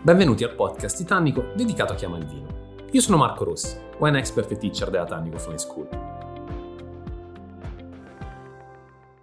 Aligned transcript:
Benvenuti 0.00 0.44
al 0.44 0.54
podcast 0.54 0.96
Titanico 0.96 1.50
dedicato 1.56 1.92
a 1.92 1.96
chi 1.96 2.04
ama 2.04 2.18
il 2.18 2.26
vino. 2.26 2.46
Io 2.92 3.00
sono 3.00 3.16
Marco 3.16 3.42
Rossi, 3.42 3.76
wine 3.98 4.18
expert 4.18 4.48
e 4.52 4.56
teacher 4.56 4.90
della 4.90 5.04
Tannico 5.04 5.38
Fine 5.38 5.58
School. 5.58 5.88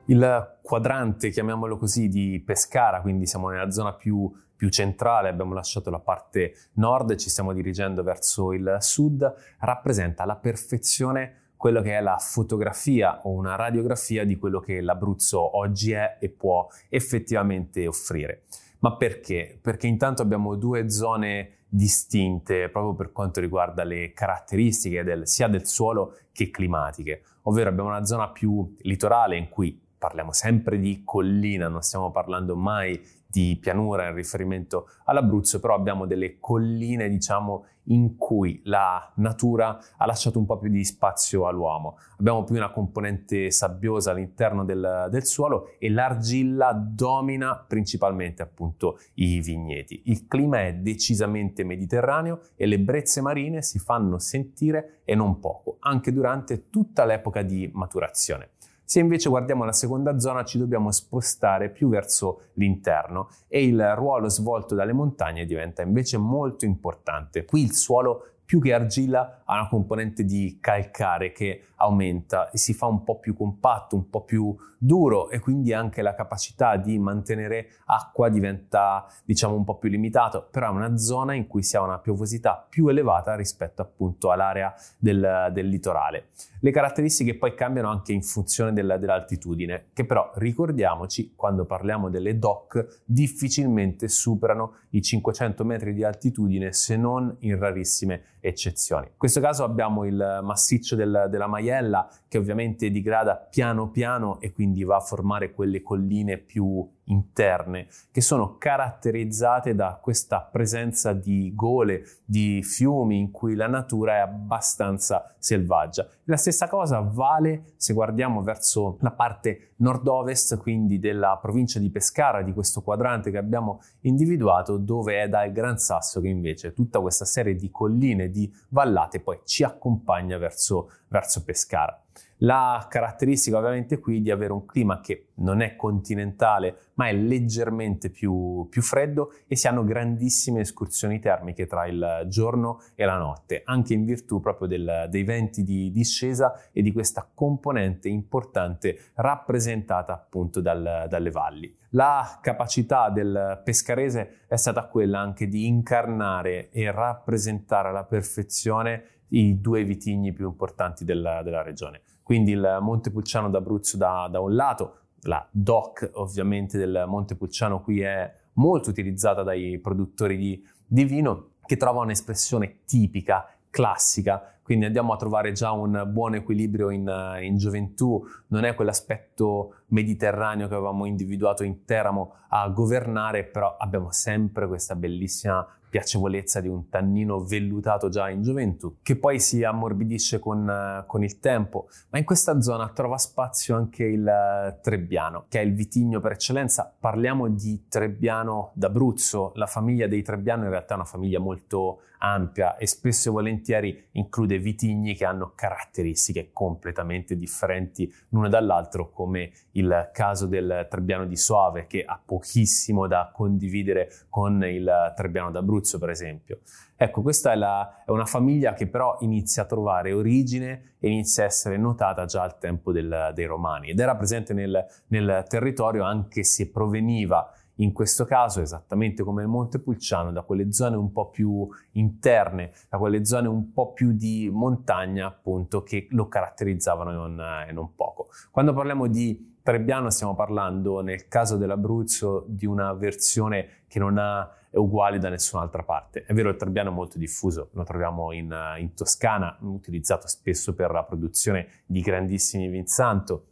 Il 0.07 0.57
quadrante, 0.61 1.29
chiamiamolo 1.29 1.77
così, 1.77 2.09
di 2.09 2.43
Pescara, 2.45 2.99
quindi 2.99 3.25
siamo 3.25 3.47
nella 3.47 3.71
zona 3.71 3.93
più, 3.93 4.29
più 4.53 4.67
centrale, 4.67 5.29
abbiamo 5.29 5.53
lasciato 5.53 5.89
la 5.89 5.99
parte 5.99 6.53
nord 6.73 7.11
e 7.11 7.17
ci 7.17 7.29
stiamo 7.29 7.53
dirigendo 7.53 8.03
verso 8.03 8.51
il 8.51 8.75
sud, 8.81 9.33
rappresenta 9.59 10.23
alla 10.23 10.35
perfezione 10.35 11.53
quello 11.55 11.81
che 11.81 11.97
è 11.97 12.01
la 12.01 12.17
fotografia 12.17 13.21
o 13.23 13.31
una 13.31 13.55
radiografia 13.55 14.25
di 14.25 14.35
quello 14.35 14.59
che 14.59 14.81
l'Abruzzo 14.81 15.57
oggi 15.57 15.93
è 15.93 16.17
e 16.19 16.29
può 16.29 16.67
effettivamente 16.89 17.87
offrire. 17.87 18.43
Ma 18.79 18.95
perché? 18.95 19.57
Perché 19.61 19.87
intanto 19.87 20.21
abbiamo 20.21 20.55
due 20.55 20.89
zone 20.89 21.65
distinte 21.67 22.69
proprio 22.69 22.95
per 22.95 23.11
quanto 23.11 23.39
riguarda 23.39 23.83
le 23.83 24.13
caratteristiche 24.13 25.03
del, 25.03 25.27
sia 25.27 25.47
del 25.47 25.65
suolo 25.65 26.17
che 26.31 26.49
climatiche, 26.49 27.23
ovvero 27.43 27.69
abbiamo 27.69 27.89
una 27.89 28.05
zona 28.05 28.29
più 28.29 28.75
litorale 28.81 29.37
in 29.37 29.49
cui 29.49 29.79
parliamo 29.97 30.31
sempre 30.31 30.79
di 30.79 31.01
collina, 31.03 31.67
non 31.67 31.81
stiamo 31.81 32.11
parlando 32.11 32.55
mai 32.55 33.01
di 33.35 33.57
pianura 33.59 34.07
in 34.07 34.15
riferimento 34.15 34.87
all'Abruzzo, 35.05 35.59
però 35.59 35.75
abbiamo 35.75 36.05
delle 36.05 36.39
colline, 36.39 37.09
diciamo, 37.09 37.65
in 37.87 38.15
cui 38.15 38.61
la 38.63 39.11
natura 39.17 39.77
ha 39.97 40.05
lasciato 40.05 40.39
un 40.39 40.45
po' 40.45 40.57
più 40.57 40.69
di 40.69 40.83
spazio 40.85 41.45
all'uomo. 41.45 41.97
Abbiamo 42.17 42.45
più 42.45 42.55
una 42.55 42.71
componente 42.71 43.51
sabbiosa 43.51 44.11
all'interno 44.11 44.63
del, 44.63 45.07
del 45.11 45.25
suolo 45.25 45.75
e 45.77 45.89
l'argilla 45.89 46.71
domina 46.73 47.57
principalmente 47.67 48.41
appunto 48.41 48.99
i 49.15 49.41
vigneti. 49.41 50.03
Il 50.05 50.27
clima 50.27 50.61
è 50.61 50.73
decisamente 50.73 51.65
mediterraneo 51.65 52.39
e 52.55 52.65
le 52.65 52.79
brezze 52.79 53.19
marine 53.19 53.61
si 53.61 53.79
fanno 53.79 54.17
sentire 54.17 55.01
e 55.03 55.13
non 55.13 55.39
poco, 55.39 55.75
anche 55.81 56.13
durante 56.13 56.69
tutta 56.69 57.03
l'epoca 57.03 57.41
di 57.41 57.69
maturazione. 57.73 58.51
Se 58.87 58.99
invece 58.99 59.29
guardiamo 59.29 59.65
la 59.65 59.73
seconda 59.73 60.19
zona 60.19 60.43
ci 60.43 60.59
dobbiamo 60.59 60.91
spostare 60.91 61.71
più 61.71 61.89
verso 61.89 62.49
l'interno 62.53 63.29
e 63.47 63.65
il 63.65 63.95
ruolo 63.95 64.29
svolto 64.29 64.75
dalle 64.75 64.93
montagne 64.93 65.45
diventa 65.45 65.81
invece 65.81 66.17
molto 66.17 66.65
importante. 66.65 67.45
Qui 67.45 67.63
il 67.63 67.73
suolo 67.73 68.34
più 68.45 68.61
che 68.61 68.73
argilla 68.73 69.41
ha 69.43 69.55
una 69.55 69.67
componente 69.67 70.23
di 70.23 70.59
calcare 70.61 71.31
che 71.31 71.69
aumenta 71.77 72.49
e 72.51 72.57
si 72.57 72.73
fa 72.73 72.85
un 72.85 73.03
po' 73.03 73.19
più 73.19 73.35
compatto, 73.35 73.95
un 73.95 74.09
po' 74.09 74.21
più 74.21 74.55
duro 74.77 75.29
e 75.29 75.39
quindi 75.39 75.73
anche 75.73 76.01
la 76.01 76.13
capacità 76.13 76.77
di 76.77 76.99
mantenere 76.99 77.69
acqua 77.85 78.29
diventa 78.29 79.05
diciamo 79.23 79.55
un 79.55 79.63
po' 79.63 79.77
più 79.77 79.89
limitato, 79.89 80.47
però 80.49 80.67
è 80.67 80.71
una 80.71 80.97
zona 80.97 81.33
in 81.33 81.47
cui 81.47 81.63
si 81.63 81.75
ha 81.75 81.81
una 81.81 81.97
piovosità 81.97 82.65
più 82.69 82.87
elevata 82.87 83.35
rispetto 83.35 83.81
appunto 83.81 84.31
all'area 84.31 84.73
del, 84.97 85.49
del 85.51 85.67
litorale. 85.67 86.27
Le 86.59 86.71
caratteristiche 86.71 87.35
poi 87.35 87.53
cambiano 87.53 87.89
anche 87.89 88.13
in 88.13 88.21
funzione 88.21 88.73
del, 88.73 88.97
dell'altitudine, 88.99 89.87
che 89.93 90.05
però 90.05 90.31
ricordiamoci 90.35 91.33
quando 91.35 91.65
parliamo 91.65 92.09
delle 92.09 92.37
DOC 92.37 93.03
difficilmente 93.05 94.07
superano 94.07 94.77
i 94.91 95.01
500 95.01 95.63
metri 95.63 95.93
di 95.93 96.03
altitudine 96.03 96.73
se 96.73 96.95
non 96.95 97.35
in 97.39 97.57
rarissime 97.59 98.23
eccezioni. 98.45 99.07
In 99.07 99.17
questo 99.17 99.41
caso 99.41 99.63
abbiamo 99.63 100.05
il 100.05 100.39
massiccio 100.43 100.95
del, 100.95 101.27
della 101.29 101.47
Maiella 101.47 102.09
che 102.27 102.37
ovviamente 102.37 102.89
digrada 102.89 103.35
piano 103.35 103.89
piano 103.89 104.39
e 104.39 104.51
quindi 104.51 104.83
va 104.83 104.97
a 104.97 105.01
formare 105.01 105.51
quelle 105.51 105.81
colline 105.81 106.37
più 106.37 106.87
interne 107.05 107.87
che 108.11 108.21
sono 108.21 108.57
caratterizzate 108.57 109.75
da 109.75 109.99
questa 110.01 110.41
presenza 110.41 111.13
di 111.13 111.53
gole, 111.53 112.03
di 112.25 112.63
fiumi 112.63 113.19
in 113.19 113.31
cui 113.31 113.55
la 113.55 113.67
natura 113.67 114.15
è 114.15 114.19
abbastanza 114.19 115.35
selvaggia. 115.37 116.07
La 116.25 116.37
stessa 116.37 116.67
cosa 116.67 116.99
vale 117.01 117.73
se 117.77 117.93
guardiamo 117.93 118.41
verso 118.41 118.97
la 119.01 119.11
parte 119.11 119.73
nord-ovest, 119.77 120.57
quindi 120.57 120.99
della 120.99 121.37
provincia 121.41 121.79
di 121.79 121.91
Pescara, 121.91 122.41
di 122.41 122.53
questo 122.53 122.81
quadrante 122.81 123.29
che 123.29 123.37
abbiamo 123.37 123.81
individuato, 124.01 124.77
dove 124.77 125.21
è 125.21 125.29
dal 125.29 125.51
Gran 125.51 125.77
Sasso 125.77 126.21
che 126.21 126.27
invece 126.27 126.73
tutta 126.73 126.99
questa 126.99 127.25
serie 127.25 127.55
di 127.55 127.69
colline, 127.69 128.29
di 128.29 128.51
vallate 128.69 129.19
poi 129.19 129.39
ci 129.43 129.63
accompagna 129.63 130.37
verso, 130.37 130.91
verso 131.07 131.43
Pescara. 131.43 131.99
La 132.39 132.85
caratteristica 132.89 133.57
ovviamente 133.57 133.99
qui 133.99 134.21
di 134.21 134.29
avere 134.29 134.51
un 134.51 134.65
clima 134.65 134.99
che 134.99 135.27
non 135.35 135.61
è 135.61 135.77
continentale 135.77 136.91
ma 136.95 137.07
è 137.07 137.13
leggermente 137.13 138.09
più, 138.09 138.67
più, 138.69 138.81
freddo 138.81 139.31
e 139.47 139.55
si 139.55 139.69
hanno 139.69 139.85
grandissime 139.85 140.59
escursioni 140.59 141.19
termiche 141.19 141.65
tra 141.65 141.85
il 141.85 142.25
giorno 142.27 142.81
e 142.95 143.05
la 143.05 143.17
notte, 143.17 143.61
anche 143.63 143.93
in 143.93 144.03
virtù 144.03 144.41
proprio 144.41 144.67
del, 144.67 145.07
dei 145.09 145.23
venti 145.23 145.63
di 145.63 145.91
discesa 145.91 146.69
e 146.73 146.81
di 146.81 146.91
questa 146.91 147.25
componente 147.33 148.09
importante 148.09 149.11
rappresentata 149.15 150.13
appunto 150.13 150.59
dal, 150.59 151.05
dalle 151.07 151.31
valli. 151.31 151.73
La 151.91 152.39
capacità 152.41 153.09
del 153.09 153.61
pescarese 153.63 154.41
è 154.47 154.57
stata 154.57 154.87
quella 154.87 155.19
anche 155.19 155.47
di 155.47 155.67
incarnare 155.67 156.69
e 156.69 156.91
rappresentare 156.91 157.87
alla 157.89 158.03
perfezione 158.03 159.03
i 159.29 159.59
due 159.61 159.85
vitigni 159.85 160.33
più 160.33 160.47
importanti 160.47 161.05
della, 161.05 161.41
della 161.41 161.61
regione 161.61 162.01
quindi 162.25 162.53
il 162.53 162.79
Montepulciano 162.81 163.51
d'Abruzzo 163.51 163.97
da, 163.97 164.27
da 164.31 164.39
un 164.39 164.55
lato, 164.55 164.95
la 165.25 165.47
DOC 165.51 166.09
ovviamente 166.13 166.75
del 166.75 167.03
Montepulciano 167.05 167.81
qui 167.81 168.01
è 168.01 168.33
molto 168.53 168.89
utilizzata 168.89 169.43
dai 169.43 169.77
produttori 169.77 170.35
di, 170.35 170.67
di 170.87 171.03
vino, 171.03 171.49
che 171.67 171.77
trova 171.77 172.01
un'espressione 172.01 172.77
tipica, 172.85 173.47
classica, 173.69 174.55
quindi 174.63 174.85
andiamo 174.85 175.13
a 175.13 175.17
trovare 175.17 175.51
già 175.51 175.71
un 175.71 176.03
buon 176.07 176.33
equilibrio 176.33 176.89
in, 176.89 177.07
in, 177.41 177.57
gioventù, 177.57 178.25
non 178.47 178.63
è 178.63 178.73
quell'aspetto 178.73 179.81
mediterraneo 179.87 180.67
che 180.67 180.73
avevamo 180.73 181.05
individuato 181.05 181.63
in 181.63 181.85
Teramo 181.85 182.35
a 182.49 182.67
governare, 182.69 183.43
però 183.43 183.75
abbiamo 183.77 184.11
sempre 184.11 184.67
questa 184.67 184.95
bellissima 184.95 185.67
piacevolezza 185.95 186.59
di 186.59 186.67
un 186.67 186.89
tannino 186.89 187.45
vellutato 187.45 188.09
già 188.09 188.29
in 188.29 188.41
gioventù, 188.41 188.97
che 189.01 189.15
poi 189.15 189.39
si 189.39 189.63
ammorbidisce 189.63 190.39
con, 190.39 191.05
con 191.07 191.23
il 191.23 191.39
tempo, 191.39 191.87
ma 192.09 192.17
in 192.17 192.25
questa 192.25 192.59
zona 192.59 192.89
trova 192.89 193.17
spazio 193.17 193.77
anche 193.77 194.03
il 194.03 194.79
Trebbiano, 194.81 195.45
che 195.47 195.61
è 195.61 195.63
il 195.63 195.73
vitigno 195.73 196.19
per 196.19 196.33
eccellenza. 196.33 196.93
Parliamo 196.99 197.47
di 197.47 197.85
Trebbiano 197.87 198.71
d'Abruzzo, 198.73 199.53
la 199.55 199.67
famiglia 199.67 200.07
dei 200.07 200.21
Trebbiano 200.21 200.63
in 200.63 200.69
realtà 200.69 200.95
è 200.95 200.97
una 200.97 201.05
famiglia 201.05 201.39
molto 201.39 202.01
ampia 202.17 202.75
e 202.75 202.87
spesso 202.87 203.29
e 203.29 203.31
volentieri 203.31 204.07
include 204.13 204.57
vitigni 204.57 205.13
che 205.15 205.25
hanno 205.25 205.53
caratteristiche 205.55 206.49
completamente 206.51 207.37
differenti 207.37 208.11
l'uno 208.29 208.49
dall'altro, 208.49 209.11
come 209.11 209.51
il 209.75 210.09
caso 210.11 210.45
del 210.45 210.87
Trebbiano 210.89 211.25
di 211.25 211.37
Soave, 211.37 211.87
che 211.87 212.03
ha 212.05 212.19
pochissimo 212.23 213.07
da 213.07 213.29
condividere 213.33 214.09
con 214.29 214.63
il 214.63 215.13
Trebbiano 215.15 215.51
d'Abruzzo 215.51 215.73
Abruzzo, 215.75 215.99
per 215.99 216.09
esempio. 216.09 216.59
Ecco, 216.95 217.21
questa 217.21 217.51
è, 217.51 217.55
la, 217.55 218.03
è, 218.05 218.11
una 218.11 218.25
famiglia 218.25 218.73
che 218.73 218.87
però 218.87 219.17
inizia 219.19 219.63
a 219.63 219.65
trovare 219.65 220.13
origine 220.13 220.95
e 220.99 221.09
inizia 221.09 221.43
a 221.43 221.47
essere 221.47 221.77
notata 221.77 222.25
già 222.25 222.41
al 222.41 222.57
tempo 222.57 222.91
del, 222.91 223.31
dei 223.33 223.45
Romani 223.45 223.89
ed 223.89 223.99
era 223.99 224.15
presente 224.15 224.53
nel, 224.53 224.85
nel 225.07 225.43
territorio 225.47 226.03
anche 226.03 226.43
se 226.43 226.69
proveniva 226.69 227.51
in 227.79 227.91
questo 227.91 228.23
caso, 228.23 228.61
esattamente 228.61 229.23
come 229.23 229.41
il 229.41 229.49
Monte 229.49 229.79
Pulciano, 229.79 230.31
da 230.31 230.43
quelle 230.43 230.71
zone 230.71 230.95
un 230.95 231.11
po' 231.11 231.29
più 231.29 231.67
interne, 231.93 232.71
da 232.87 232.97
quelle 232.97 233.25
zone 233.25 233.49
un 233.49 233.73
po' 233.73 233.91
più 233.91 234.13
di 234.13 234.49
montagna, 234.49 235.27
appunto, 235.27 235.83
che 235.83 236.07
lo 236.11 236.29
caratterizzavano 236.29 237.11
non, 237.11 237.35
non 237.73 237.93
poco. 237.93 238.29
Quando 238.49 238.73
parliamo 238.73 239.07
di 239.07 239.54
Trebbiano 239.65 240.11
stiamo 240.11 240.35
parlando, 240.35 241.01
nel 241.01 241.27
caso 241.27 241.57
dell'Abruzzo, 241.57 242.45
di 242.47 242.67
una 242.67 242.93
versione 242.93 243.85
che 243.87 243.97
non 243.97 244.19
ha 244.19 244.47
uguali 244.73 245.17
da 245.17 245.29
nessun'altra 245.29 245.81
parte. 245.81 246.23
È 246.23 246.33
vero, 246.35 246.49
il 246.49 246.55
Trebbiano 246.55 246.91
è 246.91 246.93
molto 246.93 247.17
diffuso, 247.17 247.69
lo 247.71 247.83
troviamo 247.83 248.31
in, 248.31 248.55
in 248.77 248.93
Toscana, 248.93 249.57
utilizzato 249.61 250.27
spesso 250.27 250.75
per 250.75 250.91
la 250.91 251.01
produzione 251.01 251.67
di 251.87 252.01
grandissimi 252.01 252.67
Vinsanto, 252.67 253.45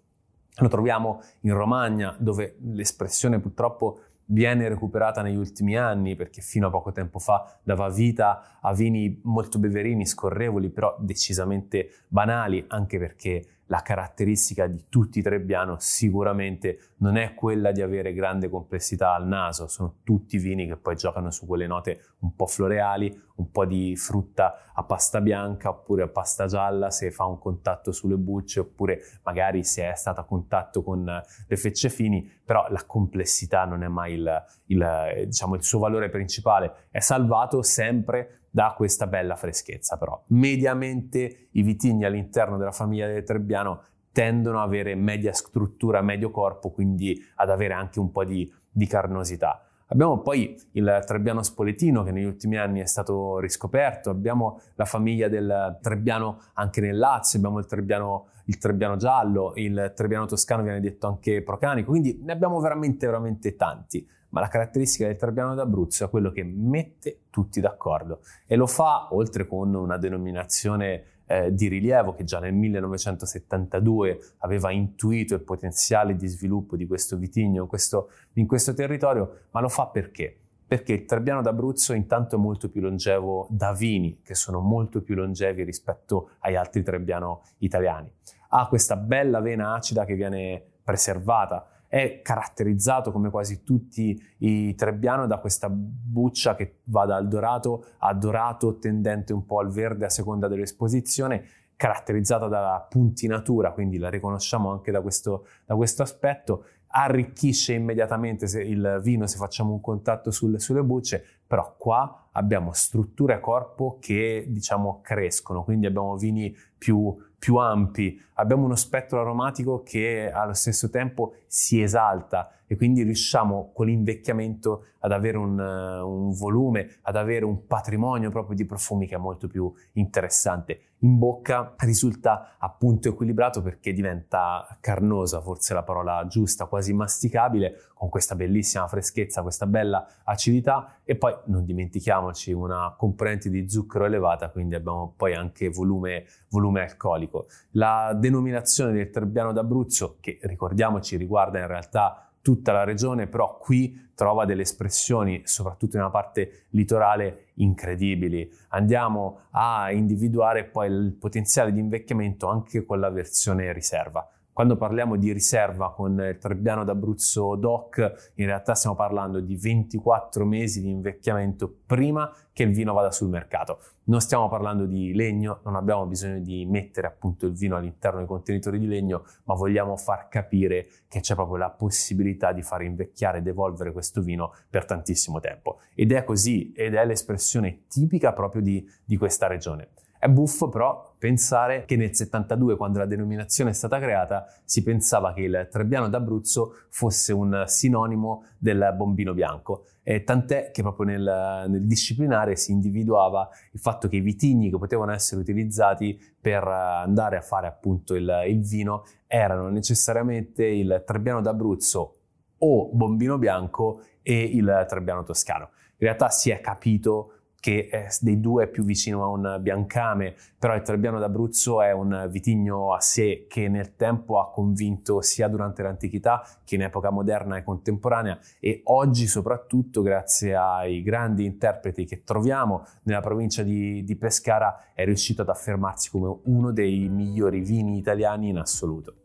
lo 0.57 0.67
troviamo 0.67 1.19
in 1.39 1.55
Romagna, 1.55 2.15
dove 2.19 2.57
l'espressione 2.61 3.39
purtroppo 3.39 4.01
viene 4.25 4.69
recuperata 4.69 5.23
negli 5.23 5.35
ultimi 5.35 5.75
anni 5.77 6.15
perché 6.15 6.41
fino 6.41 6.67
a 6.67 6.69
poco 6.69 6.91
tempo 6.91 7.17
fa 7.17 7.57
dava 7.63 7.89
vita 7.89 8.59
a 8.61 8.71
vini 8.71 9.19
molto 9.23 9.57
beverini, 9.57 10.05
scorrevoli, 10.05 10.69
però 10.69 10.95
decisamente 10.99 11.89
banali, 12.07 12.63
anche 12.67 12.99
perché 12.99 13.47
la 13.73 13.81
caratteristica 13.81 14.67
di 14.67 14.85
tutti 14.87 15.17
i 15.17 15.21
Trebbiano 15.23 15.77
sicuramente 15.79 16.93
non 16.97 17.17
è 17.17 17.33
quella 17.33 17.71
di 17.71 17.81
avere 17.81 18.13
grande 18.13 18.47
complessità 18.47 19.15
al 19.15 19.25
naso, 19.25 19.67
sono 19.67 19.95
tutti 20.03 20.37
vini 20.37 20.67
che 20.67 20.77
poi 20.77 20.95
giocano 20.95 21.31
su 21.31 21.47
quelle 21.47 21.65
note 21.65 22.13
un 22.19 22.35
po' 22.35 22.45
floreali, 22.45 23.11
un 23.37 23.49
po' 23.49 23.65
di 23.65 23.95
frutta 23.95 24.71
a 24.75 24.83
pasta 24.83 25.21
bianca 25.21 25.69
oppure 25.69 26.03
a 26.03 26.07
pasta 26.07 26.45
gialla 26.45 26.91
se 26.91 27.09
fa 27.09 27.25
un 27.25 27.39
contatto 27.39 27.91
sulle 27.91 28.15
bucce 28.15 28.59
oppure 28.59 28.99
magari 29.23 29.63
se 29.63 29.89
è 29.89 29.95
stato 29.95 30.21
a 30.21 30.25
contatto 30.25 30.83
con 30.83 31.03
le 31.03 31.57
fecce 31.57 31.89
fini, 31.89 32.29
però 32.45 32.67
la 32.69 32.83
complessità 32.85 33.65
non 33.65 33.81
è 33.81 33.87
mai 33.87 34.13
il, 34.13 34.45
il, 34.67 35.23
diciamo, 35.25 35.55
il 35.55 35.63
suo 35.63 35.79
valore 35.79 36.09
principale, 36.09 36.89
è 36.91 36.99
salvato 36.99 37.63
sempre 37.63 38.42
da 38.55 38.75
questa 38.77 39.07
bella 39.07 39.35
freschezza 39.35 39.97
però. 39.97 40.21
Mediamente 40.27 41.47
i 41.53 41.63
vitigni 41.63 42.05
all'interno 42.05 42.57
della 42.57 42.71
famiglia 42.71 43.07
del 43.07 43.23
Trebbiano 43.23 43.81
tendono 44.11 44.61
ad 44.61 44.67
avere 44.67 44.93
media 44.93 45.33
struttura, 45.33 46.03
medio 46.03 46.29
corpo, 46.29 46.69
quindi 46.69 47.19
ad 47.37 47.49
avere 47.49 47.73
anche 47.73 47.99
un 47.99 48.11
po' 48.11 48.23
di, 48.23 48.47
di 48.69 48.85
carnosità. 48.85 49.65
Abbiamo 49.87 50.19
poi 50.19 50.55
il 50.73 51.03
Trebbiano 51.03 51.41
Spoletino 51.41 52.03
che 52.03 52.11
negli 52.11 52.25
ultimi 52.25 52.57
anni 52.57 52.79
è 52.79 52.85
stato 52.85 53.39
riscoperto, 53.39 54.11
abbiamo 54.11 54.61
la 54.75 54.85
famiglia 54.85 55.27
del 55.29 55.79
Trebbiano 55.81 56.39
anche 56.53 56.79
nel 56.79 56.97
Lazio, 56.97 57.39
abbiamo 57.39 57.57
il 57.57 57.65
Trebbiano, 57.65 58.27
il 58.45 58.59
Trebbiano 58.59 58.97
giallo, 58.97 59.53
il 59.55 59.93
Trebbiano 59.95 60.27
toscano 60.27 60.61
viene 60.61 60.79
detto 60.79 61.07
anche 61.07 61.41
procanico, 61.41 61.89
quindi 61.89 62.19
ne 62.21 62.33
abbiamo 62.33 62.59
veramente 62.59 63.07
veramente 63.07 63.55
tanti 63.55 64.07
ma 64.33 64.41
la 64.41 64.47
caratteristica 64.47 65.05
del 65.05 65.15
Trebbiano 65.15 65.53
d'Abruzzo 65.53 66.05
è 66.05 66.09
quello 66.09 66.31
che 66.31 66.43
mette 66.43 67.21
tutti 67.29 67.61
d'accordo 67.61 68.21
e 68.47 68.55
lo 68.55 68.67
fa 68.67 69.13
oltre 69.13 69.47
con 69.47 69.73
una 69.73 69.97
denominazione 69.97 71.21
eh, 71.25 71.53
di 71.53 71.67
rilievo 71.67 72.13
che 72.13 72.23
già 72.23 72.39
nel 72.39 72.53
1972 72.53 74.19
aveva 74.39 74.71
intuito 74.71 75.35
il 75.35 75.41
potenziale 75.41 76.15
di 76.15 76.27
sviluppo 76.27 76.75
di 76.75 76.87
questo 76.87 77.15
vitigno 77.15 77.61
in 77.61 77.67
questo, 77.67 78.09
in 78.33 78.47
questo 78.47 78.73
territorio, 78.73 79.45
ma 79.51 79.61
lo 79.61 79.69
fa 79.69 79.85
perché? 79.87 80.35
Perché 80.65 80.93
il 80.93 81.05
Trebbiano 81.05 81.43
d'Abruzzo 81.43 81.93
intanto 81.93 82.35
è 82.35 82.39
molto 82.39 82.69
più 82.69 82.81
longevo 82.81 83.47
da 83.51 83.71
vini, 83.71 84.21
che 84.23 84.33
sono 84.33 84.59
molto 84.59 85.03
più 85.03 85.13
longevi 85.13 85.63
rispetto 85.63 86.31
agli 86.39 86.55
altri 86.55 86.81
Trebbiano 86.81 87.43
italiani. 87.59 88.11
Ha 88.49 88.67
questa 88.67 88.95
bella 88.95 89.39
vena 89.41 89.75
acida 89.75 90.05
che 90.05 90.15
viene 90.15 90.61
preservata, 90.83 91.67
è 91.93 92.23
caratterizzato 92.23 93.11
come 93.11 93.29
quasi 93.29 93.61
tutti 93.61 94.19
i 94.39 94.73
Trebbiano 94.73 95.27
da 95.27 95.37
questa 95.37 95.69
buccia 95.69 96.55
che 96.55 96.79
va 96.85 97.05
dal 97.05 97.27
dorato 97.27 97.85
a 97.99 98.15
dorato 98.15 98.79
tendente 98.79 99.31
un 99.31 99.45
po' 99.45 99.59
al 99.59 99.69
verde 99.69 100.05
a 100.05 100.09
seconda 100.09 100.47
dell'esposizione 100.47 101.45
caratterizzata 101.75 102.47
dalla 102.47 102.83
puntinatura, 102.89 103.73
quindi 103.73 103.99
la 103.99 104.09
riconosciamo 104.09 104.71
anche 104.71 104.89
da 104.89 105.01
questo, 105.01 105.45
da 105.67 105.75
questo 105.75 106.01
aspetto, 106.01 106.65
arricchisce 106.87 107.73
immediatamente 107.73 108.45
il 108.61 108.99
vino 109.03 109.27
se 109.27 109.37
facciamo 109.37 109.73
un 109.73 109.81
contatto 109.81 110.31
sul, 110.31 110.59
sulle 110.59 110.81
bucce, 110.81 111.23
però 111.45 111.75
qua 111.77 112.29
abbiamo 112.31 112.71
struttura 112.73 113.35
e 113.35 113.39
corpo 113.39 113.97
che 113.99 114.45
diciamo 114.47 115.01
crescono, 115.03 115.63
quindi 115.63 115.85
abbiamo 115.85 116.15
vini 116.15 116.55
più, 116.75 117.15
più 117.43 117.57
ampi, 117.57 118.17
abbiamo 118.35 118.63
uno 118.63 118.77
spettro 118.77 119.19
aromatico 119.19 119.83
che 119.83 120.31
allo 120.33 120.53
stesso 120.53 120.89
tempo 120.89 121.33
si 121.45 121.81
esalta 121.81 122.49
e 122.73 122.75
quindi 122.75 123.03
riusciamo 123.03 123.69
con 123.71 123.85
l'invecchiamento 123.85 124.85
ad 125.01 125.11
avere 125.11 125.37
un, 125.37 125.59
un, 125.59 126.31
volume, 126.33 126.97
ad 127.03 127.15
avere 127.15 127.45
un 127.45 127.67
patrimonio 127.67 128.31
proprio 128.31 128.55
di 128.55 128.65
profumi 128.65 129.05
che 129.05 129.13
è 129.13 129.19
molto 129.19 129.47
più 129.47 129.71
interessante. 129.93 130.79
In 131.03 131.19
bocca 131.19 131.75
risulta 131.79 132.55
appunto 132.57 133.09
equilibrato 133.09 133.61
perché 133.61 133.93
diventa 133.93 134.65
carnosa, 134.79 135.39
forse 135.41 135.75
la 135.75 135.83
parola 135.83 136.25
giusta, 136.27 136.65
quasi 136.65 136.93
masticabile, 136.93 137.91
con 137.93 138.09
questa 138.09 138.33
bellissima 138.33 138.87
freschezza, 138.87 139.43
questa 139.43 139.67
bella 139.67 140.07
acidità 140.23 141.01
e 141.03 141.15
poi 141.15 141.35
non 141.45 141.65
dimentichiamoci 141.65 142.53
una 142.53 142.95
componente 142.97 143.51
di 143.51 143.69
zucchero 143.69 144.05
elevata, 144.05 144.49
quindi 144.49 144.73
abbiamo 144.73 145.13
poi 145.15 145.35
anche 145.35 145.69
volume, 145.69 146.25
volume 146.49 146.81
alcolico. 146.81 147.45
La 147.71 148.17
denominazione 148.17 148.93
del 148.93 149.11
Trebbiano 149.11 149.51
d'Abruzzo, 149.51 150.17
che 150.19 150.39
ricordiamoci 150.41 151.17
riguarda 151.17 151.59
in 151.59 151.67
realtà 151.67 152.29
tutta 152.43 152.73
la 152.73 152.83
regione, 152.83 153.27
però 153.27 153.57
qui 153.57 154.11
trova 154.13 154.45
delle 154.45 154.63
espressioni, 154.63 155.41
soprattutto 155.45 155.97
nella 155.97 156.09
parte 156.09 156.65
litorale, 156.71 157.47
incredibili. 157.55 158.47
Andiamo 158.69 159.45
a 159.51 159.91
individuare 159.91 160.65
poi 160.65 160.91
il 160.91 161.13
potenziale 161.13 161.71
di 161.71 161.79
invecchiamento 161.79 162.47
anche 162.47 162.85
con 162.85 162.99
la 162.99 163.09
versione 163.09 163.71
riserva. 163.71 164.29
Quando 164.53 164.77
parliamo 164.77 165.15
di 165.15 165.33
riserva 165.33 165.91
con 165.93 166.11
il 166.19 166.37
Trebbiano 166.37 166.83
d'Abruzzo 166.83 167.55
DOC, 167.55 168.33
in 168.35 168.45
realtà 168.45 168.75
stiamo 168.75 168.95
parlando 168.95 169.39
di 169.39 169.55
24 169.55 170.45
mesi 170.45 170.79
di 170.79 170.91
invecchiamento 170.91 171.75
prima 171.87 172.31
che 172.53 172.61
il 172.61 172.71
vino 172.71 172.93
vada 172.93 173.09
sul 173.09 173.29
mercato. 173.29 173.79
Non 174.03 174.21
stiamo 174.21 174.49
parlando 174.49 174.85
di 174.85 175.11
legno, 175.15 175.61
non 175.63 175.75
abbiamo 175.75 176.05
bisogno 176.05 176.39
di 176.39 176.67
mettere 176.67 177.07
appunto 177.07 177.47
il 177.47 177.53
vino 177.53 177.77
all'interno 177.77 178.19
dei 178.19 178.27
contenitori 178.27 178.77
di 178.77 178.85
legno, 178.85 179.25
ma 179.45 179.55
vogliamo 179.55 179.97
far 179.97 180.27
capire 180.27 180.87
che 181.07 181.19
c'è 181.19 181.33
proprio 181.33 181.57
la 181.57 181.71
possibilità 181.71 182.51
di 182.51 182.61
far 182.61 182.83
invecchiare 182.83 183.39
ed 183.39 183.47
evolvere 183.47 183.91
questo 183.91 184.21
vino 184.21 184.53
per 184.69 184.85
tantissimo 184.85 185.39
tempo. 185.39 185.79
Ed 185.95 186.11
è 186.11 186.23
così, 186.23 186.71
ed 186.73 186.93
è 186.93 187.03
l'espressione 187.07 187.87
tipica 187.87 188.33
proprio 188.33 188.61
di, 188.61 188.87
di 189.03 189.17
questa 189.17 189.47
regione. 189.47 189.89
È 190.23 190.29
buffo 190.29 190.69
però 190.69 191.15
pensare 191.17 191.83
che 191.83 191.97
nel 191.97 192.15
72, 192.15 192.77
quando 192.77 192.99
la 192.99 193.05
denominazione 193.05 193.71
è 193.71 193.73
stata 193.73 193.99
creata, 193.99 194.45
si 194.63 194.81
pensava 194.81 195.33
che 195.33 195.41
il 195.41 195.67
Trebbiano 195.69 196.07
d'Abruzzo 196.07 196.75
fosse 196.87 197.33
un 197.33 197.65
sinonimo 197.67 198.45
del 198.57 198.93
bombino 198.95 199.33
bianco. 199.33 199.87
E 200.01 200.23
tant'è 200.23 200.71
che 200.71 200.81
proprio 200.81 201.07
nel, 201.07 201.65
nel, 201.67 201.85
disciplinare 201.85 202.55
si 202.55 202.71
individuava 202.71 203.49
il 203.73 203.81
fatto 203.81 204.07
che 204.07 204.15
i 204.15 204.21
vitigni 204.21 204.69
che 204.69 204.77
potevano 204.77 205.11
essere 205.11 205.41
utilizzati 205.41 206.17
per 206.39 206.65
andare 206.65 207.35
a 207.35 207.41
fare 207.41 207.67
appunto 207.67 208.15
il, 208.15 208.45
il 208.47 208.61
vino 208.61 209.03
erano 209.27 209.67
necessariamente 209.67 210.65
il 210.65 211.03
Trebbiano 211.05 211.41
d'Abruzzo 211.41 212.15
o 212.59 212.89
bombino 212.93 213.37
bianco 213.37 214.03
e 214.21 214.41
il 214.41 214.85
Trebbiano 214.87 215.23
toscano. 215.23 215.71
In 215.97 216.07
realtà 216.07 216.29
si 216.29 216.49
è 216.49 216.61
capito 216.61 217.42
che 217.63 218.09
dei 218.19 218.41
due 218.41 218.65
è 218.65 218.67
più 218.67 218.83
vicino 218.83 219.23
a 219.23 219.29
un 219.29 219.57
biancame, 219.61 220.35
però 220.59 220.75
il 220.75 220.81
Trebbiano 220.81 221.17
d'Abruzzo 221.17 221.81
è 221.81 221.93
un 221.93 222.27
vitigno 222.29 222.93
a 222.93 222.99
sé 222.99 223.45
che 223.47 223.69
nel 223.69 223.95
tempo 223.95 224.41
ha 224.41 224.51
convinto 224.51 225.21
sia 225.21 225.47
durante 225.47 225.81
l'antichità 225.81 226.45
che 226.65 226.75
in 226.75 226.81
epoca 226.81 227.09
moderna 227.09 227.55
e 227.55 227.63
contemporanea 227.63 228.37
e 228.59 228.81
oggi 228.87 229.27
soprattutto 229.27 230.01
grazie 230.01 230.53
ai 230.57 231.01
grandi 231.03 231.45
interpreti 231.45 232.03
che 232.03 232.23
troviamo 232.25 232.85
nella 233.03 233.21
provincia 233.21 233.63
di, 233.63 234.03
di 234.03 234.15
Pescara 234.17 234.91
è 234.93 235.05
riuscito 235.05 235.43
ad 235.43 235.47
affermarsi 235.47 236.09
come 236.09 236.39
uno 236.43 236.73
dei 236.73 237.07
migliori 237.07 237.61
vini 237.61 237.97
italiani 237.97 238.49
in 238.49 238.57
assoluto. 238.57 239.22